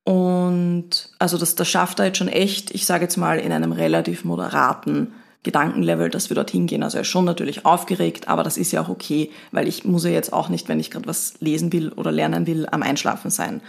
Und 0.04 1.10
also 1.20 1.38
das, 1.38 1.56
das 1.56 1.68
schafft 1.68 2.00
er 2.00 2.06
jetzt 2.06 2.18
schon 2.18 2.28
echt, 2.28 2.72
ich 2.72 2.86
sage 2.86 3.04
jetzt 3.04 3.18
mal, 3.18 3.40
in 3.40 3.52
einem 3.52 3.72
relativ 3.72 4.26
moderaten 4.26 5.14
Gedankenlevel, 5.44 6.10
dass 6.10 6.30
wir 6.30 6.36
dorthin 6.36 6.68
gehen. 6.68 6.84
Also 6.84 6.98
er 6.98 7.02
ist 7.02 7.08
schon 7.08 7.26
natürlich 7.26 7.66
aufgeregt, 7.66 8.28
aber 8.28 8.44
das 8.44 8.58
ist 8.58 8.72
ja 8.72 8.82
auch 8.82 8.90
okay, 8.90 9.32
weil 9.52 9.68
ich 9.68 9.86
muss 9.86 10.04
ja 10.04 10.12
jetzt 10.12 10.34
auch 10.34 10.50
nicht, 10.50 10.70
wenn 10.70 10.80
ich 10.80 10.92
gerade 10.92 11.08
was 11.08 11.34
lesen 11.40 11.74
will 11.74 11.90
oder 11.94 12.12
lernen 12.12 12.46
will, 12.46 12.68
am 12.70 12.84
Einschlafen 12.84 13.32
sein. 13.32 13.62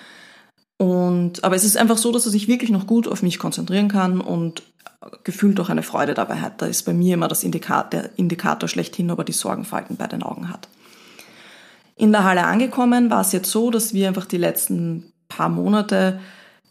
Und, 0.79 1.45
aber 1.45 1.55
es 1.55 1.65
ist 1.65 1.77
einfach 1.77 1.99
so, 1.99 2.11
dass 2.13 2.27
er 2.27 2.33
sich 2.33 2.49
wirklich 2.49 2.71
noch 2.71 2.87
gut 2.87 3.07
auf 3.07 3.23
mich 3.23 3.39
konzentrieren 3.39 3.89
kann 3.89 4.21
und 4.21 4.63
gefühlt 5.25 5.59
auch 5.61 5.69
eine 5.69 5.83
Freude 5.83 6.15
dabei 6.15 6.41
hat. 6.41 6.61
Da 6.63 6.67
ist 6.67 6.85
bei 6.85 6.93
mir 6.93 7.15
immer 7.15 7.29
das 7.29 7.45
Indikator, 7.45 7.91
der 7.91 8.19
Indikator 8.19 8.69
schlechthin, 8.69 9.11
ob 9.11 9.19
er 9.19 9.25
die 9.25 9.33
Sorgenfalten 9.33 9.97
bei 9.97 10.07
den 10.07 10.23
Augen 10.23 10.49
hat. 10.49 10.69
In 11.97 12.13
der 12.13 12.25
Halle 12.25 12.45
angekommen 12.45 13.11
war 13.11 13.21
es 13.21 13.33
jetzt 13.33 13.51
so, 13.51 13.71
dass 13.71 13.95
wir 13.95 14.09
einfach 14.09 14.27
die 14.27 14.39
letzten 14.39 15.13
paar 15.29 15.49
Monate 15.49 16.21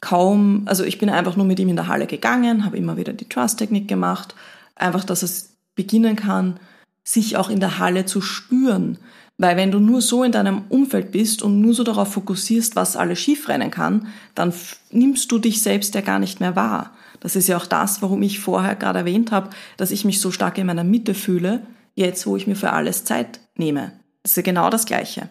kaum, 0.02 0.64
also 0.66 0.84
ich 0.84 0.98
bin 0.98 1.10
einfach 1.10 1.36
nur 1.36 1.46
mit 1.46 1.60
ihm 1.60 1.70
in 1.70 1.76
der 1.76 1.88
Halle 1.88 2.08
gegangen, 2.08 2.66
habe 2.66 2.78
immer 2.78 2.98
wieder 2.98 3.14
die 3.14 3.30
Trust-Technik 3.30 3.88
gemacht, 3.88 4.36
einfach, 4.76 5.04
dass 5.04 5.24
es 5.24 5.58
beginnen 5.76 6.16
kann, 6.16 6.60
sich 7.04 7.38
auch 7.38 7.50
in 7.50 7.60
der 7.60 7.80
Halle 7.80 8.06
zu 8.06 8.22
spüren, 8.22 8.98
weil 9.42 9.58
wenn 9.58 9.72
du 9.72 9.80
nur 9.80 10.02
so 10.02 10.24
in 10.24 10.32
deinem 10.32 10.66
Umfeld 10.70 11.12
bist 11.12 11.42
und 11.42 11.62
nur 11.62 11.74
so 11.74 11.84
darauf 11.84 12.14
fokussierst, 12.14 12.76
was 12.76 12.96
alles 12.96 13.20
schiefrennen 13.20 13.72
kann, 13.72 14.08
dann 14.36 14.54
nimmst 14.92 15.32
du 15.32 15.40
dich 15.40 15.64
selbst 15.64 15.96
ja 15.96 16.02
gar 16.02 16.20
nicht 16.20 16.40
mehr 16.40 16.56
wahr. 16.56 16.92
Das 17.22 17.36
ist 17.36 17.48
ja 17.48 17.58
auch 17.58 17.66
das, 17.66 18.04
warum 18.04 18.22
ich 18.22 18.40
vorher 18.40 18.76
gerade 18.76 19.00
erwähnt 19.00 19.32
habe, 19.32 19.50
dass 19.78 19.90
ich 19.90 20.06
mich 20.06 20.22
so 20.22 20.30
stark 20.30 20.60
in 20.60 20.68
meiner 20.68 20.84
Mitte 20.84 21.16
fühle, 21.16 21.64
jetzt 21.96 22.28
wo 22.28 22.38
ich 22.38 22.46
mir 22.46 22.56
für 22.56 22.72
alles 22.72 23.04
Zeit 23.04 23.40
nehme. 23.56 23.94
Das 24.22 24.34
ist 24.34 24.36
ja 24.36 24.44
genau 24.44 24.70
das 24.70 24.86
Gleiche. 24.86 25.28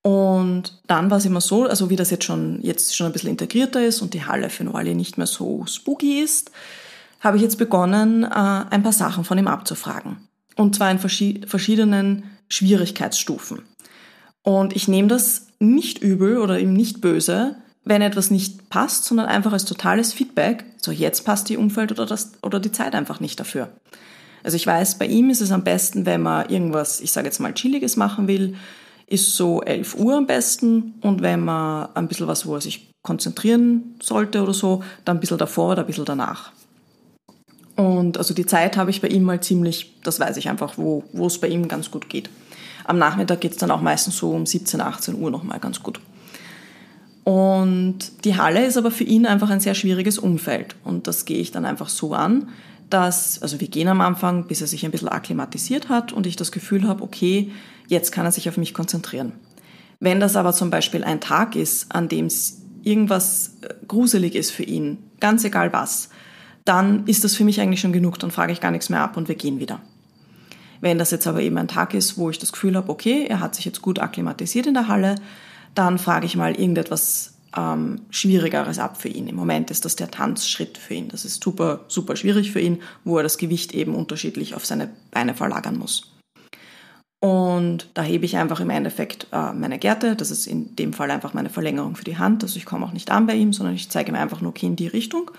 Und 0.00 0.80
dann 0.86 1.10
war 1.10 1.18
es 1.18 1.26
immer 1.26 1.42
so, 1.42 1.64
also 1.66 1.90
wie 1.90 1.96
das 1.96 2.10
jetzt 2.10 2.24
schon, 2.24 2.60
jetzt 2.62 2.96
schon 2.96 3.08
ein 3.08 3.12
bisschen 3.12 3.28
integrierter 3.28 3.84
ist 3.84 4.00
und 4.00 4.14
die 4.14 4.24
Halle 4.24 4.48
für 4.48 4.64
Noali 4.64 4.94
nicht 4.94 5.18
mehr 5.18 5.26
so 5.26 5.66
spooky 5.66 6.22
ist, 6.22 6.50
habe 7.20 7.36
ich 7.36 7.42
jetzt 7.42 7.58
begonnen, 7.58 8.24
äh, 8.24 8.26
ein 8.70 8.82
paar 8.82 8.92
Sachen 8.92 9.24
von 9.24 9.36
ihm 9.36 9.48
abzufragen. 9.48 10.16
Und 10.56 10.74
zwar 10.76 10.90
in 10.90 10.98
verschiedenen 10.98 12.24
Schwierigkeitsstufen. 12.52 13.62
Und 14.42 14.76
ich 14.76 14.86
nehme 14.86 15.08
das 15.08 15.46
nicht 15.58 16.02
übel 16.02 16.38
oder 16.38 16.58
ihm 16.58 16.74
nicht 16.74 17.00
böse, 17.00 17.56
wenn 17.84 18.02
etwas 18.02 18.30
nicht 18.30 18.68
passt, 18.68 19.04
sondern 19.04 19.26
einfach 19.26 19.52
als 19.52 19.64
totales 19.64 20.12
Feedback. 20.12 20.64
So, 20.76 20.92
jetzt 20.92 21.24
passt 21.24 21.48
die 21.48 21.56
Umfeld 21.56 21.92
oder, 21.92 22.04
das, 22.04 22.32
oder 22.42 22.60
die 22.60 22.72
Zeit 22.72 22.94
einfach 22.94 23.20
nicht 23.20 23.40
dafür. 23.40 23.70
Also 24.44 24.56
ich 24.56 24.66
weiß, 24.66 24.98
bei 24.98 25.06
ihm 25.06 25.30
ist 25.30 25.40
es 25.40 25.50
am 25.50 25.64
besten, 25.64 26.04
wenn 26.04 26.20
man 26.20 26.48
irgendwas, 26.50 27.00
ich 27.00 27.12
sage 27.12 27.26
jetzt 27.26 27.40
mal, 27.40 27.54
Chilliges 27.54 27.96
machen 27.96 28.28
will, 28.28 28.56
ist 29.06 29.34
so 29.36 29.62
11 29.62 29.94
Uhr 29.98 30.16
am 30.16 30.26
besten. 30.26 30.94
Und 31.00 31.22
wenn 31.22 31.40
man 31.40 31.88
ein 31.94 32.08
bisschen 32.08 32.26
was, 32.26 32.44
wo 32.44 32.54
er 32.56 32.60
sich 32.60 32.92
konzentrieren 33.02 33.94
sollte 34.02 34.42
oder 34.42 34.52
so, 34.52 34.82
dann 35.04 35.16
ein 35.16 35.20
bisschen 35.20 35.38
davor 35.38 35.72
oder 35.72 35.82
ein 35.82 35.86
bisschen 35.86 36.04
danach. 36.04 36.52
Und 37.76 38.18
also 38.18 38.34
die 38.34 38.46
Zeit 38.46 38.76
habe 38.76 38.90
ich 38.90 39.00
bei 39.00 39.08
ihm 39.08 39.22
mal 39.22 39.40
ziemlich, 39.40 39.94
das 40.02 40.20
weiß 40.20 40.36
ich 40.36 40.48
einfach, 40.48 40.76
wo, 40.76 41.04
wo 41.12 41.26
es 41.26 41.38
bei 41.38 41.48
ihm 41.48 41.68
ganz 41.68 41.90
gut 41.90 42.08
geht. 42.08 42.28
Am 42.84 42.98
Nachmittag 42.98 43.40
geht 43.40 43.52
es 43.52 43.58
dann 43.58 43.70
auch 43.70 43.80
meistens 43.80 44.16
so 44.16 44.30
um 44.30 44.46
17, 44.46 44.80
18 44.80 45.14
Uhr 45.14 45.30
nochmal 45.30 45.60
ganz 45.60 45.82
gut. 45.82 46.00
Und 47.24 48.24
die 48.24 48.36
Halle 48.36 48.66
ist 48.66 48.76
aber 48.76 48.90
für 48.90 49.04
ihn 49.04 49.26
einfach 49.26 49.50
ein 49.50 49.60
sehr 49.60 49.74
schwieriges 49.74 50.18
Umfeld. 50.18 50.74
Und 50.84 51.06
das 51.06 51.24
gehe 51.24 51.38
ich 51.38 51.52
dann 51.52 51.64
einfach 51.64 51.88
so 51.88 52.14
an, 52.14 52.48
dass, 52.90 53.40
also 53.40 53.60
wir 53.60 53.68
gehen 53.68 53.88
am 53.88 54.00
Anfang, 54.00 54.46
bis 54.46 54.60
er 54.60 54.66
sich 54.66 54.84
ein 54.84 54.90
bisschen 54.90 55.08
akklimatisiert 55.08 55.88
hat 55.88 56.12
und 56.12 56.26
ich 56.26 56.36
das 56.36 56.52
Gefühl 56.52 56.86
habe, 56.86 57.02
okay, 57.02 57.50
jetzt 57.86 58.10
kann 58.12 58.26
er 58.26 58.32
sich 58.32 58.48
auf 58.48 58.56
mich 58.56 58.74
konzentrieren. 58.74 59.32
Wenn 60.00 60.20
das 60.20 60.36
aber 60.36 60.52
zum 60.52 60.70
Beispiel 60.70 61.04
ein 61.04 61.20
Tag 61.20 61.54
ist, 61.54 61.94
an 61.94 62.08
dem 62.08 62.28
irgendwas 62.82 63.58
äh, 63.62 63.74
gruselig 63.86 64.34
ist 64.34 64.50
für 64.50 64.64
ihn, 64.64 64.98
ganz 65.20 65.44
egal 65.44 65.72
was, 65.72 66.08
dann 66.64 67.06
ist 67.06 67.24
das 67.24 67.36
für 67.36 67.44
mich 67.44 67.60
eigentlich 67.60 67.80
schon 67.80 67.92
genug, 67.92 68.18
dann 68.18 68.30
frage 68.30 68.52
ich 68.52 68.60
gar 68.60 68.72
nichts 68.72 68.88
mehr 68.88 69.00
ab 69.00 69.16
und 69.16 69.28
wir 69.28 69.36
gehen 69.36 69.60
wieder. 69.60 69.80
Wenn 70.82 70.98
das 70.98 71.12
jetzt 71.12 71.28
aber 71.28 71.40
eben 71.40 71.56
ein 71.58 71.68
Tag 71.68 71.94
ist, 71.94 72.18
wo 72.18 72.28
ich 72.28 72.40
das 72.40 72.52
Gefühl 72.52 72.74
habe, 72.74 72.90
okay, 72.90 73.24
er 73.28 73.38
hat 73.38 73.54
sich 73.54 73.64
jetzt 73.64 73.82
gut 73.82 74.00
akklimatisiert 74.00 74.66
in 74.66 74.74
der 74.74 74.88
Halle, 74.88 75.14
dann 75.76 75.96
frage 75.96 76.26
ich 76.26 76.36
mal 76.36 76.56
irgendetwas 76.56 77.34
ähm, 77.56 78.00
Schwierigeres 78.10 78.80
ab 78.80 79.00
für 79.00 79.08
ihn. 79.08 79.28
Im 79.28 79.36
Moment 79.36 79.70
ist 79.70 79.84
das 79.84 79.94
der 79.94 80.10
Tanzschritt 80.10 80.76
für 80.78 80.94
ihn. 80.94 81.08
Das 81.08 81.24
ist 81.24 81.42
super, 81.42 81.84
super 81.86 82.16
schwierig 82.16 82.50
für 82.50 82.58
ihn, 82.58 82.82
wo 83.04 83.16
er 83.16 83.22
das 83.22 83.38
Gewicht 83.38 83.72
eben 83.72 83.94
unterschiedlich 83.94 84.56
auf 84.56 84.66
seine 84.66 84.90
Beine 85.12 85.34
verlagern 85.34 85.78
muss. 85.78 86.12
Und 87.20 87.86
da 87.94 88.02
hebe 88.02 88.24
ich 88.24 88.36
einfach 88.36 88.58
im 88.58 88.70
Endeffekt 88.70 89.28
äh, 89.30 89.52
meine 89.52 89.78
Gerte. 89.78 90.16
Das 90.16 90.32
ist 90.32 90.48
in 90.48 90.74
dem 90.74 90.92
Fall 90.92 91.12
einfach 91.12 91.32
meine 91.32 91.50
Verlängerung 91.50 91.94
für 91.94 92.02
die 92.02 92.18
Hand. 92.18 92.42
Also 92.42 92.56
ich 92.56 92.64
komme 92.66 92.84
auch 92.84 92.92
nicht 92.92 93.12
an 93.12 93.28
bei 93.28 93.36
ihm, 93.36 93.52
sondern 93.52 93.76
ich 93.76 93.88
zeige 93.88 94.10
ihm 94.10 94.16
einfach 94.16 94.40
nur, 94.40 94.50
okay, 94.50 94.66
in 94.66 94.74
die 94.74 94.88
Richtung. 94.88 95.30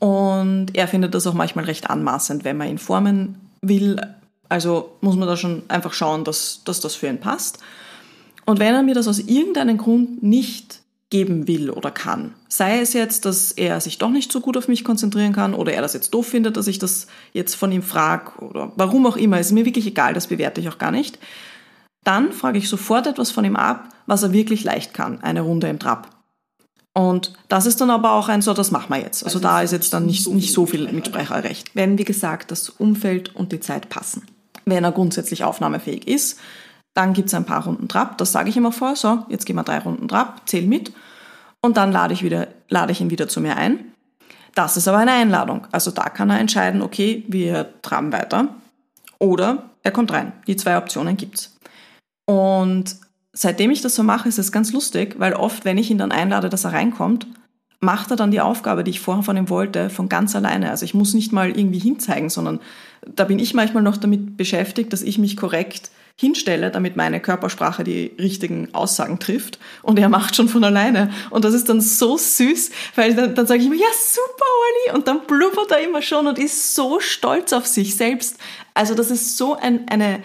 Und 0.00 0.74
er 0.74 0.88
findet 0.88 1.14
das 1.14 1.28
auch 1.28 1.34
manchmal 1.34 1.66
recht 1.66 1.88
anmaßend, 1.88 2.42
wenn 2.42 2.56
man 2.56 2.68
ihn 2.68 2.78
formen 2.78 3.36
will. 3.62 4.00
Also 4.48 4.96
muss 5.00 5.16
man 5.16 5.28
da 5.28 5.36
schon 5.36 5.62
einfach 5.68 5.92
schauen, 5.92 6.24
dass, 6.24 6.62
dass 6.64 6.80
das 6.80 6.94
für 6.94 7.08
ihn 7.08 7.20
passt. 7.20 7.58
Und 8.46 8.60
wenn 8.60 8.74
er 8.74 8.82
mir 8.82 8.94
das 8.94 9.08
aus 9.08 9.18
irgendeinem 9.18 9.76
Grund 9.76 10.22
nicht 10.22 10.80
geben 11.10 11.46
will 11.48 11.70
oder 11.70 11.90
kann, 11.90 12.34
sei 12.48 12.80
es 12.80 12.92
jetzt, 12.92 13.24
dass 13.24 13.52
er 13.52 13.80
sich 13.80 13.98
doch 13.98 14.10
nicht 14.10 14.32
so 14.32 14.40
gut 14.40 14.56
auf 14.56 14.68
mich 14.68 14.84
konzentrieren 14.84 15.32
kann 15.32 15.54
oder 15.54 15.72
er 15.72 15.82
das 15.82 15.94
jetzt 15.94 16.12
doof 16.14 16.28
findet, 16.28 16.56
dass 16.56 16.66
ich 16.66 16.78
das 16.78 17.06
jetzt 17.32 17.54
von 17.54 17.72
ihm 17.72 17.82
frage 17.82 18.32
oder 18.40 18.72
warum 18.76 19.06
auch 19.06 19.16
immer, 19.16 19.38
ist 19.38 19.52
mir 19.52 19.64
wirklich 19.64 19.86
egal, 19.86 20.14
das 20.14 20.26
bewerte 20.26 20.60
ich 20.60 20.68
auch 20.68 20.78
gar 20.78 20.90
nicht, 20.90 21.18
dann 22.04 22.32
frage 22.32 22.58
ich 22.58 22.68
sofort 22.68 23.06
etwas 23.06 23.30
von 23.30 23.44
ihm 23.44 23.56
ab, 23.56 23.88
was 24.06 24.22
er 24.22 24.32
wirklich 24.32 24.64
leicht 24.64 24.94
kann, 24.94 25.20
eine 25.22 25.42
Runde 25.42 25.68
im 25.68 25.78
Trab. 25.78 26.08
Und 26.94 27.34
das 27.48 27.66
ist 27.66 27.80
dann 27.80 27.90
aber 27.90 28.12
auch 28.12 28.28
ein 28.28 28.42
so, 28.42 28.54
das 28.54 28.70
machen 28.70 28.92
wir 28.92 29.00
jetzt. 29.00 29.24
Also, 29.24 29.38
also 29.38 29.40
da 29.40 29.62
ist 29.62 29.72
jetzt 29.72 29.92
dann 29.92 30.06
nicht, 30.06 30.26
nicht 30.26 30.52
so 30.52 30.66
viel 30.66 30.90
Mitsprecherrecht. 30.90 31.74
Wenn, 31.74 31.96
wie 31.98 32.04
gesagt, 32.04 32.50
das 32.50 32.70
Umfeld 32.70 33.36
und 33.36 33.52
die 33.52 33.60
Zeit 33.60 33.88
passen. 33.88 34.26
Wenn 34.70 34.84
er 34.84 34.92
grundsätzlich 34.92 35.44
aufnahmefähig 35.44 36.06
ist, 36.06 36.38
dann 36.94 37.12
gibt 37.12 37.28
es 37.28 37.34
ein 37.34 37.44
paar 37.44 37.64
Runden 37.64 37.88
Trab. 37.88 38.18
Das 38.18 38.32
sage 38.32 38.48
ich 38.48 38.56
immer 38.56 38.72
vor. 38.72 38.96
So, 38.96 39.24
jetzt 39.28 39.46
gehen 39.46 39.56
wir 39.56 39.62
drei 39.62 39.78
Runden 39.78 40.08
Trab, 40.08 40.48
zähl 40.48 40.66
mit. 40.66 40.92
Und 41.60 41.76
dann 41.76 41.92
lade 41.92 42.14
ich, 42.14 42.22
wieder, 42.22 42.48
lade 42.68 42.92
ich 42.92 43.00
ihn 43.00 43.10
wieder 43.10 43.28
zu 43.28 43.40
mir 43.40 43.56
ein. 43.56 43.92
Das 44.54 44.76
ist 44.76 44.88
aber 44.88 44.98
eine 44.98 45.12
Einladung. 45.12 45.66
Also 45.70 45.90
da 45.90 46.08
kann 46.08 46.30
er 46.30 46.40
entscheiden, 46.40 46.82
okay, 46.82 47.24
wir 47.28 47.80
traben 47.82 48.12
weiter. 48.12 48.48
Oder 49.18 49.70
er 49.82 49.92
kommt 49.92 50.12
rein. 50.12 50.32
Die 50.46 50.56
zwei 50.56 50.76
Optionen 50.76 51.16
gibt's. 51.16 51.56
Und 52.26 52.96
seitdem 53.32 53.70
ich 53.70 53.80
das 53.80 53.94
so 53.94 54.02
mache, 54.02 54.28
ist 54.28 54.38
es 54.38 54.52
ganz 54.52 54.72
lustig, 54.72 55.16
weil 55.18 55.34
oft, 55.34 55.64
wenn 55.64 55.78
ich 55.78 55.90
ihn 55.90 55.98
dann 55.98 56.12
einlade, 56.12 56.48
dass 56.48 56.64
er 56.64 56.72
reinkommt, 56.72 57.26
macht 57.80 58.10
er 58.10 58.16
dann 58.16 58.30
die 58.30 58.40
Aufgabe, 58.40 58.82
die 58.82 58.90
ich 58.90 59.00
vorher 59.00 59.22
von 59.22 59.36
ihm 59.36 59.48
wollte, 59.48 59.88
von 59.90 60.08
ganz 60.08 60.34
alleine. 60.34 60.70
Also 60.70 60.84
ich 60.84 60.94
muss 60.94 61.14
nicht 61.14 61.32
mal 61.32 61.50
irgendwie 61.50 61.78
hinzeigen, 61.78 62.28
sondern 62.28 62.60
da 63.06 63.24
bin 63.24 63.38
ich 63.38 63.54
manchmal 63.54 63.82
noch 63.82 63.96
damit 63.96 64.36
beschäftigt, 64.36 64.92
dass 64.92 65.02
ich 65.02 65.18
mich 65.18 65.36
korrekt 65.36 65.90
hinstelle, 66.20 66.72
damit 66.72 66.96
meine 66.96 67.20
Körpersprache 67.20 67.84
die 67.84 68.12
richtigen 68.18 68.74
Aussagen 68.74 69.20
trifft. 69.20 69.60
Und 69.82 70.00
er 70.00 70.08
macht 70.08 70.34
schon 70.34 70.48
von 70.48 70.64
alleine. 70.64 71.12
Und 71.30 71.44
das 71.44 71.54
ist 71.54 71.68
dann 71.68 71.80
so 71.80 72.18
süß, 72.18 72.70
weil 72.96 73.14
dann, 73.14 73.36
dann 73.36 73.46
sage 73.46 73.60
ich 73.60 73.66
immer, 73.66 73.76
ja 73.76 73.86
super, 73.96 74.44
Olli. 74.90 74.98
Und 74.98 75.06
dann 75.06 75.20
blubbert 75.26 75.70
er 75.70 75.80
immer 75.80 76.02
schon 76.02 76.26
und 76.26 76.38
ist 76.40 76.74
so 76.74 76.98
stolz 76.98 77.52
auf 77.52 77.66
sich 77.66 77.94
selbst. 77.94 78.38
Also 78.74 78.96
das 78.96 79.12
ist 79.12 79.36
so 79.36 79.54
ein, 79.54 79.86
eine, 79.88 80.20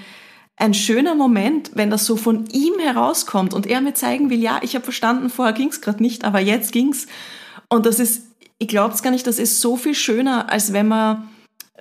ein 0.57 0.73
schöner 0.73 1.13
Moment, 1.13 1.71
wenn 1.75 1.91
das 1.91 2.07
so 2.07 2.15
von 2.15 2.47
ihm 2.47 2.79
herauskommt 2.79 3.53
und 3.53 3.67
er 3.67 3.79
mir 3.81 3.93
zeigen 3.93 4.31
will, 4.31 4.41
ja, 4.41 4.61
ich 4.63 4.73
habe 4.73 4.83
verstanden, 4.83 5.29
vorher 5.29 5.53
ging's 5.53 5.81
gerade 5.81 6.01
nicht, 6.01 6.23
aber 6.25 6.39
jetzt 6.39 6.71
ging's. 6.71 7.05
Und 7.73 7.87
das 7.87 7.99
ist, 7.99 8.27
ich 8.59 8.67
glaube 8.67 8.93
es 8.93 9.01
gar 9.01 9.09
nicht, 9.09 9.25
das 9.25 9.39
ist 9.39 9.59
so 9.59 9.77
viel 9.77 9.95
schöner, 9.95 10.51
als 10.51 10.73
wenn 10.73 10.87
man 10.87 11.29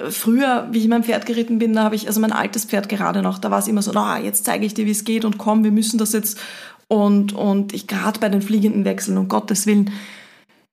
Früher, 0.09 0.69
wie 0.71 0.79
ich 0.79 0.89
mein 0.89 1.05
Pferd 1.05 1.27
geritten 1.27 1.59
bin, 1.59 1.75
da 1.75 1.85
habe 1.85 1.95
ich, 1.95 2.07
also 2.07 2.19
mein 2.19 2.33
altes 2.33 2.65
Pferd 2.65 2.89
gerade 2.89 3.21
noch, 3.21 3.39
da 3.39 3.51
war 3.51 3.59
es 3.59 3.69
immer 3.69 3.83
so, 3.83 3.93
na, 3.93 4.19
jetzt 4.19 4.47
zeige 4.47 4.65
ich 4.65 4.73
dir, 4.73 4.87
wie 4.87 4.91
es 4.91 5.05
geht 5.05 5.27
und 5.27 5.37
komm, 5.37 5.65
wir 5.65 5.71
müssen 5.71 5.99
das 5.99 6.15
jetzt. 6.15 6.41
Und, 6.89 7.35
und 7.35 7.75
ich 7.75 7.89
gerade 7.89 8.19
bei 8.19 8.31
den 8.31 8.41
fliegenden 8.41 8.87
Wechseln, 8.87 9.19
um 9.19 9.29
Gottes 9.29 9.67
Willen, 9.67 9.91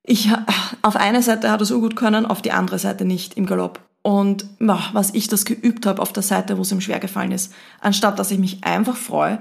ich, 0.04 0.30
auf 0.82 0.96
eine 0.96 1.22
Seite 1.22 1.52
hat 1.52 1.60
er 1.60 1.66
so 1.66 1.82
gut 1.82 1.98
können, 1.98 2.26
auf 2.26 2.42
die 2.42 2.54
andere 2.54 2.80
Seite 2.80 3.04
nicht 3.04 3.36
im 3.36 3.46
Galopp. 3.46 3.82
Und 4.04 4.46
was 4.60 5.14
ich 5.14 5.28
das 5.28 5.44
geübt 5.44 5.86
habe 5.86 6.02
auf 6.02 6.14
der 6.14 6.24
Seite, 6.24 6.58
wo 6.58 6.62
es 6.62 6.72
ihm 6.72 6.80
schwer 6.80 7.00
gefallen 7.00 7.34
ist, 7.34 7.54
anstatt 7.82 8.18
dass 8.20 8.32
ich 8.32 8.40
mich 8.40 8.64
einfach 8.64 8.96
freue 8.96 9.40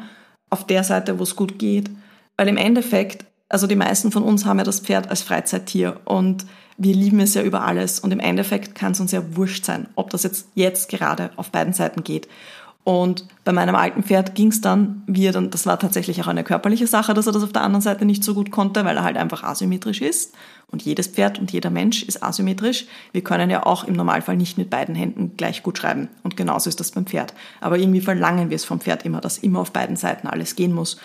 auf 0.50 0.66
der 0.66 0.82
Seite, 0.82 1.20
wo 1.20 1.22
es 1.22 1.36
gut 1.36 1.60
geht. 1.60 1.88
Weil 2.36 2.48
im 2.48 2.56
Endeffekt, 2.56 3.27
also 3.48 3.66
die 3.66 3.76
meisten 3.76 4.12
von 4.12 4.22
uns 4.22 4.44
haben 4.44 4.58
ja 4.58 4.64
das 4.64 4.80
Pferd 4.80 5.08
als 5.08 5.22
Freizeittier 5.22 6.00
und 6.04 6.44
wir 6.76 6.94
lieben 6.94 7.18
es 7.20 7.34
ja 7.34 7.42
über 7.42 7.62
alles 7.62 7.98
und 7.98 8.12
im 8.12 8.20
Endeffekt 8.20 8.74
kann 8.74 8.92
es 8.92 9.00
uns 9.00 9.12
ja 9.12 9.36
wurscht 9.36 9.64
sein, 9.64 9.88
ob 9.96 10.10
das 10.10 10.22
jetzt, 10.22 10.48
jetzt 10.54 10.88
gerade 10.88 11.30
auf 11.36 11.50
beiden 11.50 11.72
Seiten 11.72 12.04
geht. 12.04 12.28
Und 12.84 13.26
bei 13.44 13.52
meinem 13.52 13.74
alten 13.74 14.02
Pferd 14.02 14.34
ging 14.34 14.48
es 14.48 14.62
dann, 14.62 15.02
wie 15.06 15.26
er 15.26 15.32
dann, 15.32 15.50
das 15.50 15.66
war 15.66 15.78
tatsächlich 15.78 16.22
auch 16.22 16.26
eine 16.26 16.42
körperliche 16.42 16.86
Sache, 16.86 17.12
dass 17.12 17.26
er 17.26 17.34
das 17.34 17.42
auf 17.42 17.52
der 17.52 17.60
anderen 17.60 17.82
Seite 17.82 18.06
nicht 18.06 18.24
so 18.24 18.32
gut 18.32 18.50
konnte, 18.50 18.82
weil 18.86 18.96
er 18.96 19.02
halt 19.02 19.18
einfach 19.18 19.42
asymmetrisch 19.42 20.00
ist. 20.00 20.34
Und 20.70 20.80
jedes 20.80 21.08
Pferd 21.08 21.38
und 21.38 21.52
jeder 21.52 21.68
Mensch 21.68 22.02
ist 22.02 22.22
asymmetrisch. 22.22 22.86
Wir 23.12 23.22
können 23.22 23.50
ja 23.50 23.66
auch 23.66 23.84
im 23.84 23.92
Normalfall 23.92 24.38
nicht 24.38 24.56
mit 24.56 24.70
beiden 24.70 24.94
Händen 24.94 25.36
gleich 25.36 25.62
gut 25.62 25.76
schreiben. 25.76 26.08
Und 26.22 26.38
genauso 26.38 26.70
ist 26.70 26.80
das 26.80 26.92
beim 26.92 27.04
Pferd. 27.04 27.34
Aber 27.60 27.76
irgendwie 27.76 28.00
verlangen 28.00 28.48
wir 28.48 28.56
es 28.56 28.64
vom 28.64 28.80
Pferd 28.80 29.04
immer, 29.04 29.20
dass 29.20 29.36
immer 29.36 29.60
auf 29.60 29.72
beiden 29.72 29.96
Seiten 29.96 30.26
alles 30.26 30.56
gehen 30.56 30.72
muss. 30.72 30.98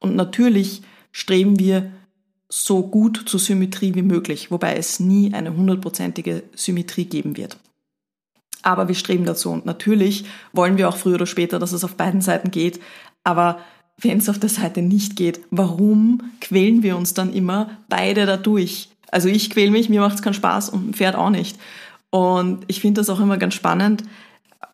Und 0.00 0.16
natürlich 0.16 0.82
streben 1.12 1.58
wir 1.58 1.90
so 2.48 2.82
gut 2.82 3.24
zur 3.26 3.40
Symmetrie 3.40 3.94
wie 3.94 4.02
möglich, 4.02 4.50
wobei 4.50 4.76
es 4.76 5.00
nie 5.00 5.34
eine 5.34 5.54
hundertprozentige 5.54 6.44
Symmetrie 6.54 7.04
geben 7.04 7.36
wird. 7.36 7.58
Aber 8.62 8.88
wir 8.88 8.94
streben 8.94 9.24
dazu 9.24 9.50
und 9.50 9.66
natürlich 9.66 10.24
wollen 10.52 10.78
wir 10.78 10.88
auch 10.88 10.96
früher 10.96 11.14
oder 11.14 11.26
später, 11.26 11.58
dass 11.58 11.72
es 11.72 11.84
auf 11.84 11.94
beiden 11.94 12.20
Seiten 12.20 12.50
geht. 12.50 12.80
Aber 13.22 13.60
wenn 14.00 14.18
es 14.18 14.28
auf 14.28 14.38
der 14.38 14.48
Seite 14.48 14.82
nicht 14.82 15.16
geht, 15.16 15.40
warum 15.50 16.32
quälen 16.40 16.82
wir 16.82 16.96
uns 16.96 17.14
dann 17.14 17.32
immer 17.32 17.78
beide 17.88 18.26
dadurch? 18.26 18.88
Also 19.10 19.28
ich 19.28 19.50
quäle 19.50 19.70
mich, 19.70 19.88
mir 19.88 20.00
macht 20.00 20.16
es 20.16 20.22
keinen 20.22 20.34
Spaß 20.34 20.70
und 20.70 20.90
ein 20.90 20.94
Pferd 20.94 21.16
auch 21.16 21.30
nicht. 21.30 21.58
Und 22.10 22.64
ich 22.68 22.80
finde 22.80 23.00
das 23.00 23.10
auch 23.10 23.20
immer 23.20 23.36
ganz 23.36 23.54
spannend, 23.54 24.02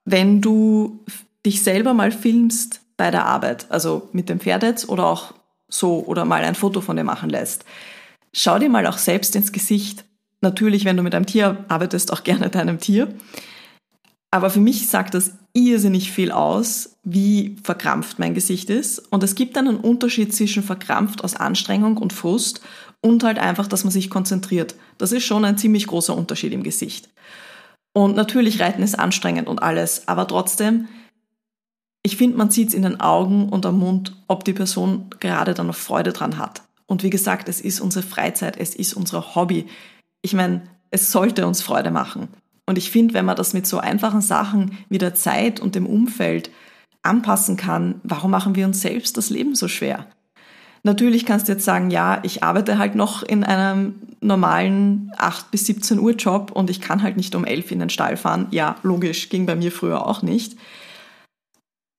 wenn 0.05 0.41
du 0.41 1.01
dich 1.45 1.63
selber 1.63 1.95
mal 1.95 2.13
filmst 2.13 2.81
bei 2.97 3.11
der 3.11 3.27
Arbeit, 3.27 3.67
also 3.71 4.09
mit 4.13 4.29
dem 4.29 4.41
Pferd 4.41 4.63
jetzt 4.63 4.89
oder 4.89 5.07
auch 5.07 5.35
so 5.75 6.05
oder 6.07 6.25
mal 6.25 6.43
ein 6.43 6.55
Foto 6.55 6.81
von 6.81 6.97
dir 6.97 7.05
machen 7.05 7.31
lässt. 7.31 7.65
Schau 8.33 8.59
dir 8.59 8.69
mal 8.69 8.87
auch 8.87 8.99
selbst 8.99 9.35
ins 9.37 9.53
Gesicht. 9.53 10.05
Natürlich, 10.41 10.85
wenn 10.85 10.97
du 10.97 11.03
mit 11.03 11.15
einem 11.15 11.27
Tier 11.27 11.65
arbeitest, 11.69 12.13
auch 12.13 12.23
gerne 12.23 12.51
deinem 12.51 12.79
Tier. 12.79 13.09
Aber 14.31 14.51
für 14.51 14.61
mich 14.61 14.89
sagt 14.89 15.15
das 15.15 15.33
irrsinnig 15.53 16.11
viel 16.11 16.33
aus, 16.33 16.97
wie 17.05 17.57
verkrampft 17.63 18.19
mein 18.19 18.35
Gesicht 18.35 18.69
ist. 18.71 18.99
Und 18.99 19.23
es 19.23 19.37
gibt 19.37 19.57
einen 19.57 19.77
Unterschied 19.77 20.35
zwischen 20.35 20.65
verkrampft 20.65 21.23
aus 21.23 21.37
Anstrengung 21.37 21.97
und 21.99 22.13
Frust 22.13 22.61
und 23.01 23.23
halt 23.23 23.39
einfach, 23.39 23.69
dass 23.69 23.85
man 23.85 23.93
sich 23.93 24.11
konzentriert. 24.11 24.75
Das 24.99 25.13
ist 25.13 25.25
schon 25.25 25.45
ein 25.45 25.59
ziemlich 25.59 25.87
großer 25.87 26.17
Unterschied 26.17 26.53
im 26.53 26.65
Gesicht. 26.65 27.09
Und 27.93 28.17
natürlich 28.17 28.61
Reiten 28.61 28.83
ist 28.83 28.99
anstrengend 28.99 29.47
und 29.47 29.63
alles, 29.63 30.09
aber 30.09 30.27
trotzdem 30.27 30.89
ich 32.07 32.19
finde, 32.19 32.37
man 32.37 32.51
sieht 32.51 32.69
es 32.69 32.75
in 32.75 32.83
den 32.83 33.01
Augen 33.01 33.49
und 33.49 33.65
am 33.65 33.79
Mund, 33.79 34.15
ob 34.29 34.45
die 34.45 34.53
Person 34.53 35.07
gerade 35.21 35.55
dann 35.55 35.69
noch 35.69 35.75
Freude 35.75 36.13
dran 36.13 36.39
hat. 36.39 36.63
Und 36.87 37.03
wie 37.03 37.11
gesagt, 37.11 37.49
es 37.49 37.63
ist 37.63 37.81
unsere 37.81 38.05
Freizeit, 38.05 38.59
es 38.59 38.75
ist 38.75 38.93
unser 38.93 39.35
Hobby. 39.35 39.67
Ich 40.21 40.35
meine, 40.35 40.63
es 40.91 41.11
sollte 41.11 41.47
uns 41.47 41.63
Freude 41.63 41.91
machen. 41.91 42.29
Und 42.67 42.77
ich 42.77 42.91
finde, 42.91 43.15
wenn 43.15 43.25
man 43.25 43.37
das 43.37 43.55
mit 43.55 43.67
so 43.67 43.79
einfachen 43.79 44.21
Sachen 44.21 44.79
wie 44.91 44.99
der 44.99 45.15
Zeit 45.15 45.61
und 45.61 45.75
dem 45.75 45.87
Umfeld 45.87 46.51
anpassen 47.03 47.57
kann, 47.57 48.01
warum 48.05 48.31
machen 48.31 48.55
wir 48.55 48.67
uns 48.67 48.83
selbst 48.83 49.17
das 49.17 49.31
Leben 49.31 49.55
so 49.55 49.67
schwer? 49.67 50.07
Natürlich 50.83 51.25
kannst 51.25 51.49
du 51.49 51.53
jetzt 51.53 51.65
sagen, 51.65 51.91
ja, 51.91 52.21
ich 52.23 52.43
arbeite 52.43 52.77
halt 52.77 52.95
noch 52.95 53.23
in 53.23 53.45
einem 53.45 53.95
normalen 54.21 55.11
8 55.17 55.51
bis 55.51 55.65
17 55.65 55.99
Uhr 55.99 56.13
Job 56.13 56.51
und 56.53 56.69
ich 56.69 56.83
kann 56.83 57.03
halt 57.03 57.17
nicht 57.17 57.35
um 57.35 57.47
11 57.47 57.73
in 57.73 57.79
den 57.79 57.89
Stall 57.89 58.19
fahren. 58.19 58.49
Ja, 58.51 58.77
logisch, 58.83 59.31
ging 59.31 59.47
bei 59.47 59.57
mir 59.57 59.73
früher 59.73 60.07
auch 60.07 60.21
nicht. 60.21 60.59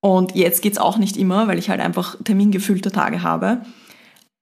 Und 0.05 0.35
jetzt 0.35 0.61
geht's 0.61 0.77
auch 0.77 0.99
nicht 0.99 1.17
immer, 1.17 1.47
weil 1.47 1.57
ich 1.57 1.71
halt 1.71 1.81
einfach 1.81 2.15
termingefüllte 2.23 2.91
Tage 2.91 3.23
habe. 3.23 3.61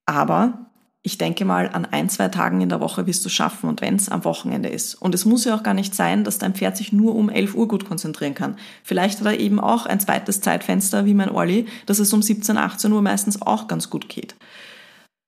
Aber 0.05 0.67
ich 1.03 1.17
denke 1.17 1.45
mal, 1.45 1.69
an 1.69 1.85
ein, 1.85 2.09
zwei 2.09 2.27
Tagen 2.27 2.59
in 2.59 2.67
der 2.67 2.81
Woche 2.81 3.07
wirst 3.07 3.23
du 3.23 3.29
schaffen 3.29 3.69
und 3.69 3.79
wenn 3.79 3.95
es 3.95 4.09
am 4.09 4.25
Wochenende 4.25 4.67
ist. 4.67 4.95
Und 4.95 5.15
es 5.15 5.23
muss 5.23 5.45
ja 5.45 5.55
auch 5.55 5.63
gar 5.63 5.73
nicht 5.73 5.95
sein, 5.95 6.25
dass 6.25 6.37
dein 6.37 6.53
Pferd 6.53 6.75
sich 6.75 6.91
nur 6.91 7.15
um 7.15 7.29
11 7.29 7.55
Uhr 7.55 7.69
gut 7.69 7.87
konzentrieren 7.87 8.33
kann. 8.33 8.57
Vielleicht 8.83 9.21
hat 9.21 9.25
er 9.25 9.39
eben 9.39 9.61
auch 9.61 9.85
ein 9.85 10.01
zweites 10.01 10.41
Zeitfenster 10.41 11.05
wie 11.05 11.13
mein 11.13 11.31
Olli, 11.31 11.65
dass 11.85 11.99
es 11.99 12.11
um 12.11 12.21
17, 12.21 12.57
18 12.57 12.91
Uhr 12.91 13.01
meistens 13.01 13.41
auch 13.41 13.69
ganz 13.69 13.89
gut 13.89 14.09
geht. 14.09 14.35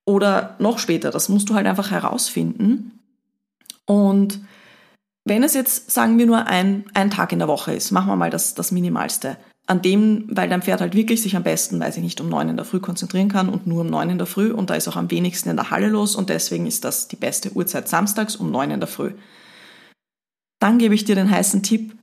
Oder 0.04 0.54
noch 0.58 0.78
später, 0.78 1.10
das 1.10 1.30
musst 1.30 1.48
du 1.48 1.54
halt 1.54 1.66
einfach 1.66 1.90
herausfinden. 1.90 3.00
Und 3.86 4.40
wenn 5.24 5.42
es 5.42 5.54
jetzt, 5.54 5.90
sagen 5.92 6.18
wir 6.18 6.26
nur 6.26 6.46
ein, 6.46 6.84
ein 6.92 7.10
Tag 7.10 7.32
in 7.32 7.38
der 7.38 7.48
Woche 7.48 7.72
ist, 7.72 7.90
machen 7.90 8.08
wir 8.08 8.16
mal 8.16 8.28
das, 8.28 8.52
das 8.52 8.70
Minimalste, 8.70 9.38
an 9.66 9.82
dem, 9.82 10.24
weil 10.28 10.48
dein 10.48 10.62
Pferd 10.62 10.80
halt 10.80 10.94
wirklich 10.94 11.22
sich 11.22 11.34
am 11.36 11.42
besten, 11.42 11.80
weiß 11.80 11.96
ich 11.96 12.02
nicht, 12.02 12.20
um 12.20 12.28
neun 12.28 12.48
in 12.48 12.56
der 12.56 12.64
Früh 12.64 12.78
konzentrieren 12.78 13.28
kann 13.28 13.48
und 13.48 13.66
nur 13.66 13.80
um 13.80 13.88
neun 13.88 14.10
in 14.10 14.18
der 14.18 14.26
Früh 14.26 14.52
und 14.52 14.70
da 14.70 14.74
ist 14.74 14.86
auch 14.86 14.96
am 14.96 15.10
wenigsten 15.10 15.48
in 15.48 15.56
der 15.56 15.70
Halle 15.70 15.88
los 15.88 16.14
und 16.14 16.28
deswegen 16.28 16.66
ist 16.66 16.84
das 16.84 17.08
die 17.08 17.16
beste 17.16 17.52
Uhrzeit 17.52 17.88
samstags 17.88 18.36
um 18.36 18.50
neun 18.50 18.70
in 18.70 18.80
der 18.80 18.88
Früh. 18.88 19.12
Dann 20.60 20.78
gebe 20.78 20.94
ich 20.94 21.04
dir 21.04 21.16
den 21.16 21.30
heißen 21.30 21.62
Tipp, 21.64 21.96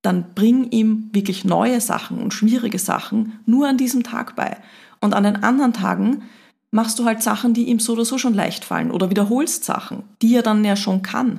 dann 0.00 0.34
bring 0.34 0.70
ihm 0.70 1.10
wirklich 1.12 1.44
neue 1.44 1.80
Sachen 1.80 2.18
und 2.22 2.34
schwierige 2.34 2.78
Sachen 2.78 3.40
nur 3.46 3.68
an 3.68 3.78
diesem 3.78 4.04
Tag 4.04 4.36
bei. 4.36 4.56
Und 5.00 5.14
an 5.14 5.24
den 5.24 5.42
anderen 5.42 5.72
Tagen 5.72 6.22
machst 6.70 6.98
du 6.98 7.04
halt 7.04 7.22
Sachen, 7.22 7.52
die 7.52 7.68
ihm 7.68 7.80
so 7.80 7.92
oder 7.92 8.04
so 8.04 8.16
schon 8.16 8.34
leicht 8.34 8.64
fallen 8.64 8.90
oder 8.90 9.10
wiederholst 9.10 9.64
Sachen, 9.64 10.04
die 10.22 10.34
er 10.34 10.42
dann 10.42 10.64
ja 10.64 10.76
schon 10.76 11.02
kann. 11.02 11.38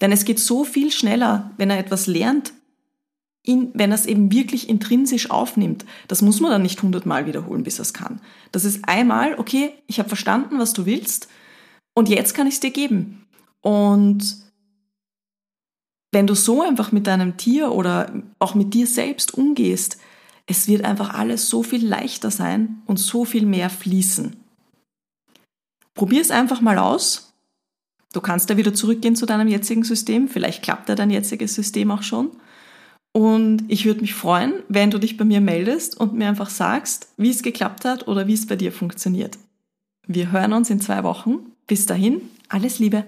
Denn 0.00 0.12
es 0.12 0.24
geht 0.24 0.40
so 0.40 0.64
viel 0.64 0.90
schneller, 0.90 1.50
wenn 1.58 1.70
er 1.70 1.78
etwas 1.78 2.06
lernt, 2.06 2.52
in, 3.44 3.70
wenn 3.74 3.90
er 3.90 3.96
es 3.96 4.06
eben 4.06 4.30
wirklich 4.30 4.68
intrinsisch 4.68 5.30
aufnimmt, 5.30 5.84
das 6.08 6.22
muss 6.22 6.40
man 6.40 6.50
dann 6.50 6.62
nicht 6.62 6.80
hundertmal 6.82 7.26
wiederholen, 7.26 7.64
bis 7.64 7.78
er 7.78 7.82
es 7.82 7.92
kann. 7.92 8.20
Das 8.52 8.64
ist 8.64 8.88
einmal, 8.88 9.38
okay, 9.38 9.72
ich 9.86 9.98
habe 9.98 10.08
verstanden, 10.08 10.58
was 10.58 10.72
du 10.72 10.86
willst 10.86 11.28
und 11.94 12.08
jetzt 12.08 12.34
kann 12.34 12.46
ich 12.46 12.54
es 12.54 12.60
dir 12.60 12.70
geben. 12.70 13.26
Und 13.60 14.36
wenn 16.12 16.26
du 16.26 16.34
so 16.34 16.62
einfach 16.62 16.92
mit 16.92 17.06
deinem 17.06 17.36
Tier 17.36 17.72
oder 17.72 18.12
auch 18.38 18.54
mit 18.54 18.74
dir 18.74 18.86
selbst 18.86 19.34
umgehst, 19.34 19.98
es 20.46 20.68
wird 20.68 20.84
einfach 20.84 21.14
alles 21.14 21.48
so 21.48 21.62
viel 21.62 21.86
leichter 21.86 22.30
sein 22.30 22.82
und 22.86 22.98
so 22.98 23.24
viel 23.24 23.46
mehr 23.46 23.70
fließen. 23.70 24.36
Probier 25.94 26.20
es 26.20 26.30
einfach 26.30 26.60
mal 26.60 26.78
aus. 26.78 27.32
Du 28.12 28.20
kannst 28.20 28.50
ja 28.50 28.56
wieder 28.56 28.74
zurückgehen 28.74 29.16
zu 29.16 29.24
deinem 29.24 29.48
jetzigen 29.48 29.84
System. 29.84 30.28
Vielleicht 30.28 30.62
klappt 30.62 30.88
ja 30.88 30.94
dein 30.94 31.10
jetziges 31.10 31.54
System 31.54 31.90
auch 31.90 32.02
schon. 32.02 32.30
Und 33.12 33.64
ich 33.68 33.84
würde 33.84 34.00
mich 34.00 34.14
freuen, 34.14 34.54
wenn 34.68 34.90
du 34.90 34.98
dich 34.98 35.16
bei 35.16 35.24
mir 35.24 35.40
meldest 35.40 36.00
und 36.00 36.14
mir 36.14 36.28
einfach 36.28 36.48
sagst, 36.48 37.12
wie 37.18 37.30
es 37.30 37.42
geklappt 37.42 37.84
hat 37.84 38.08
oder 38.08 38.26
wie 38.26 38.34
es 38.34 38.46
bei 38.46 38.56
dir 38.56 38.72
funktioniert. 38.72 39.38
Wir 40.06 40.32
hören 40.32 40.54
uns 40.54 40.70
in 40.70 40.80
zwei 40.80 41.04
Wochen. 41.04 41.52
Bis 41.66 41.86
dahin, 41.86 42.22
alles 42.48 42.78
Liebe. 42.78 43.04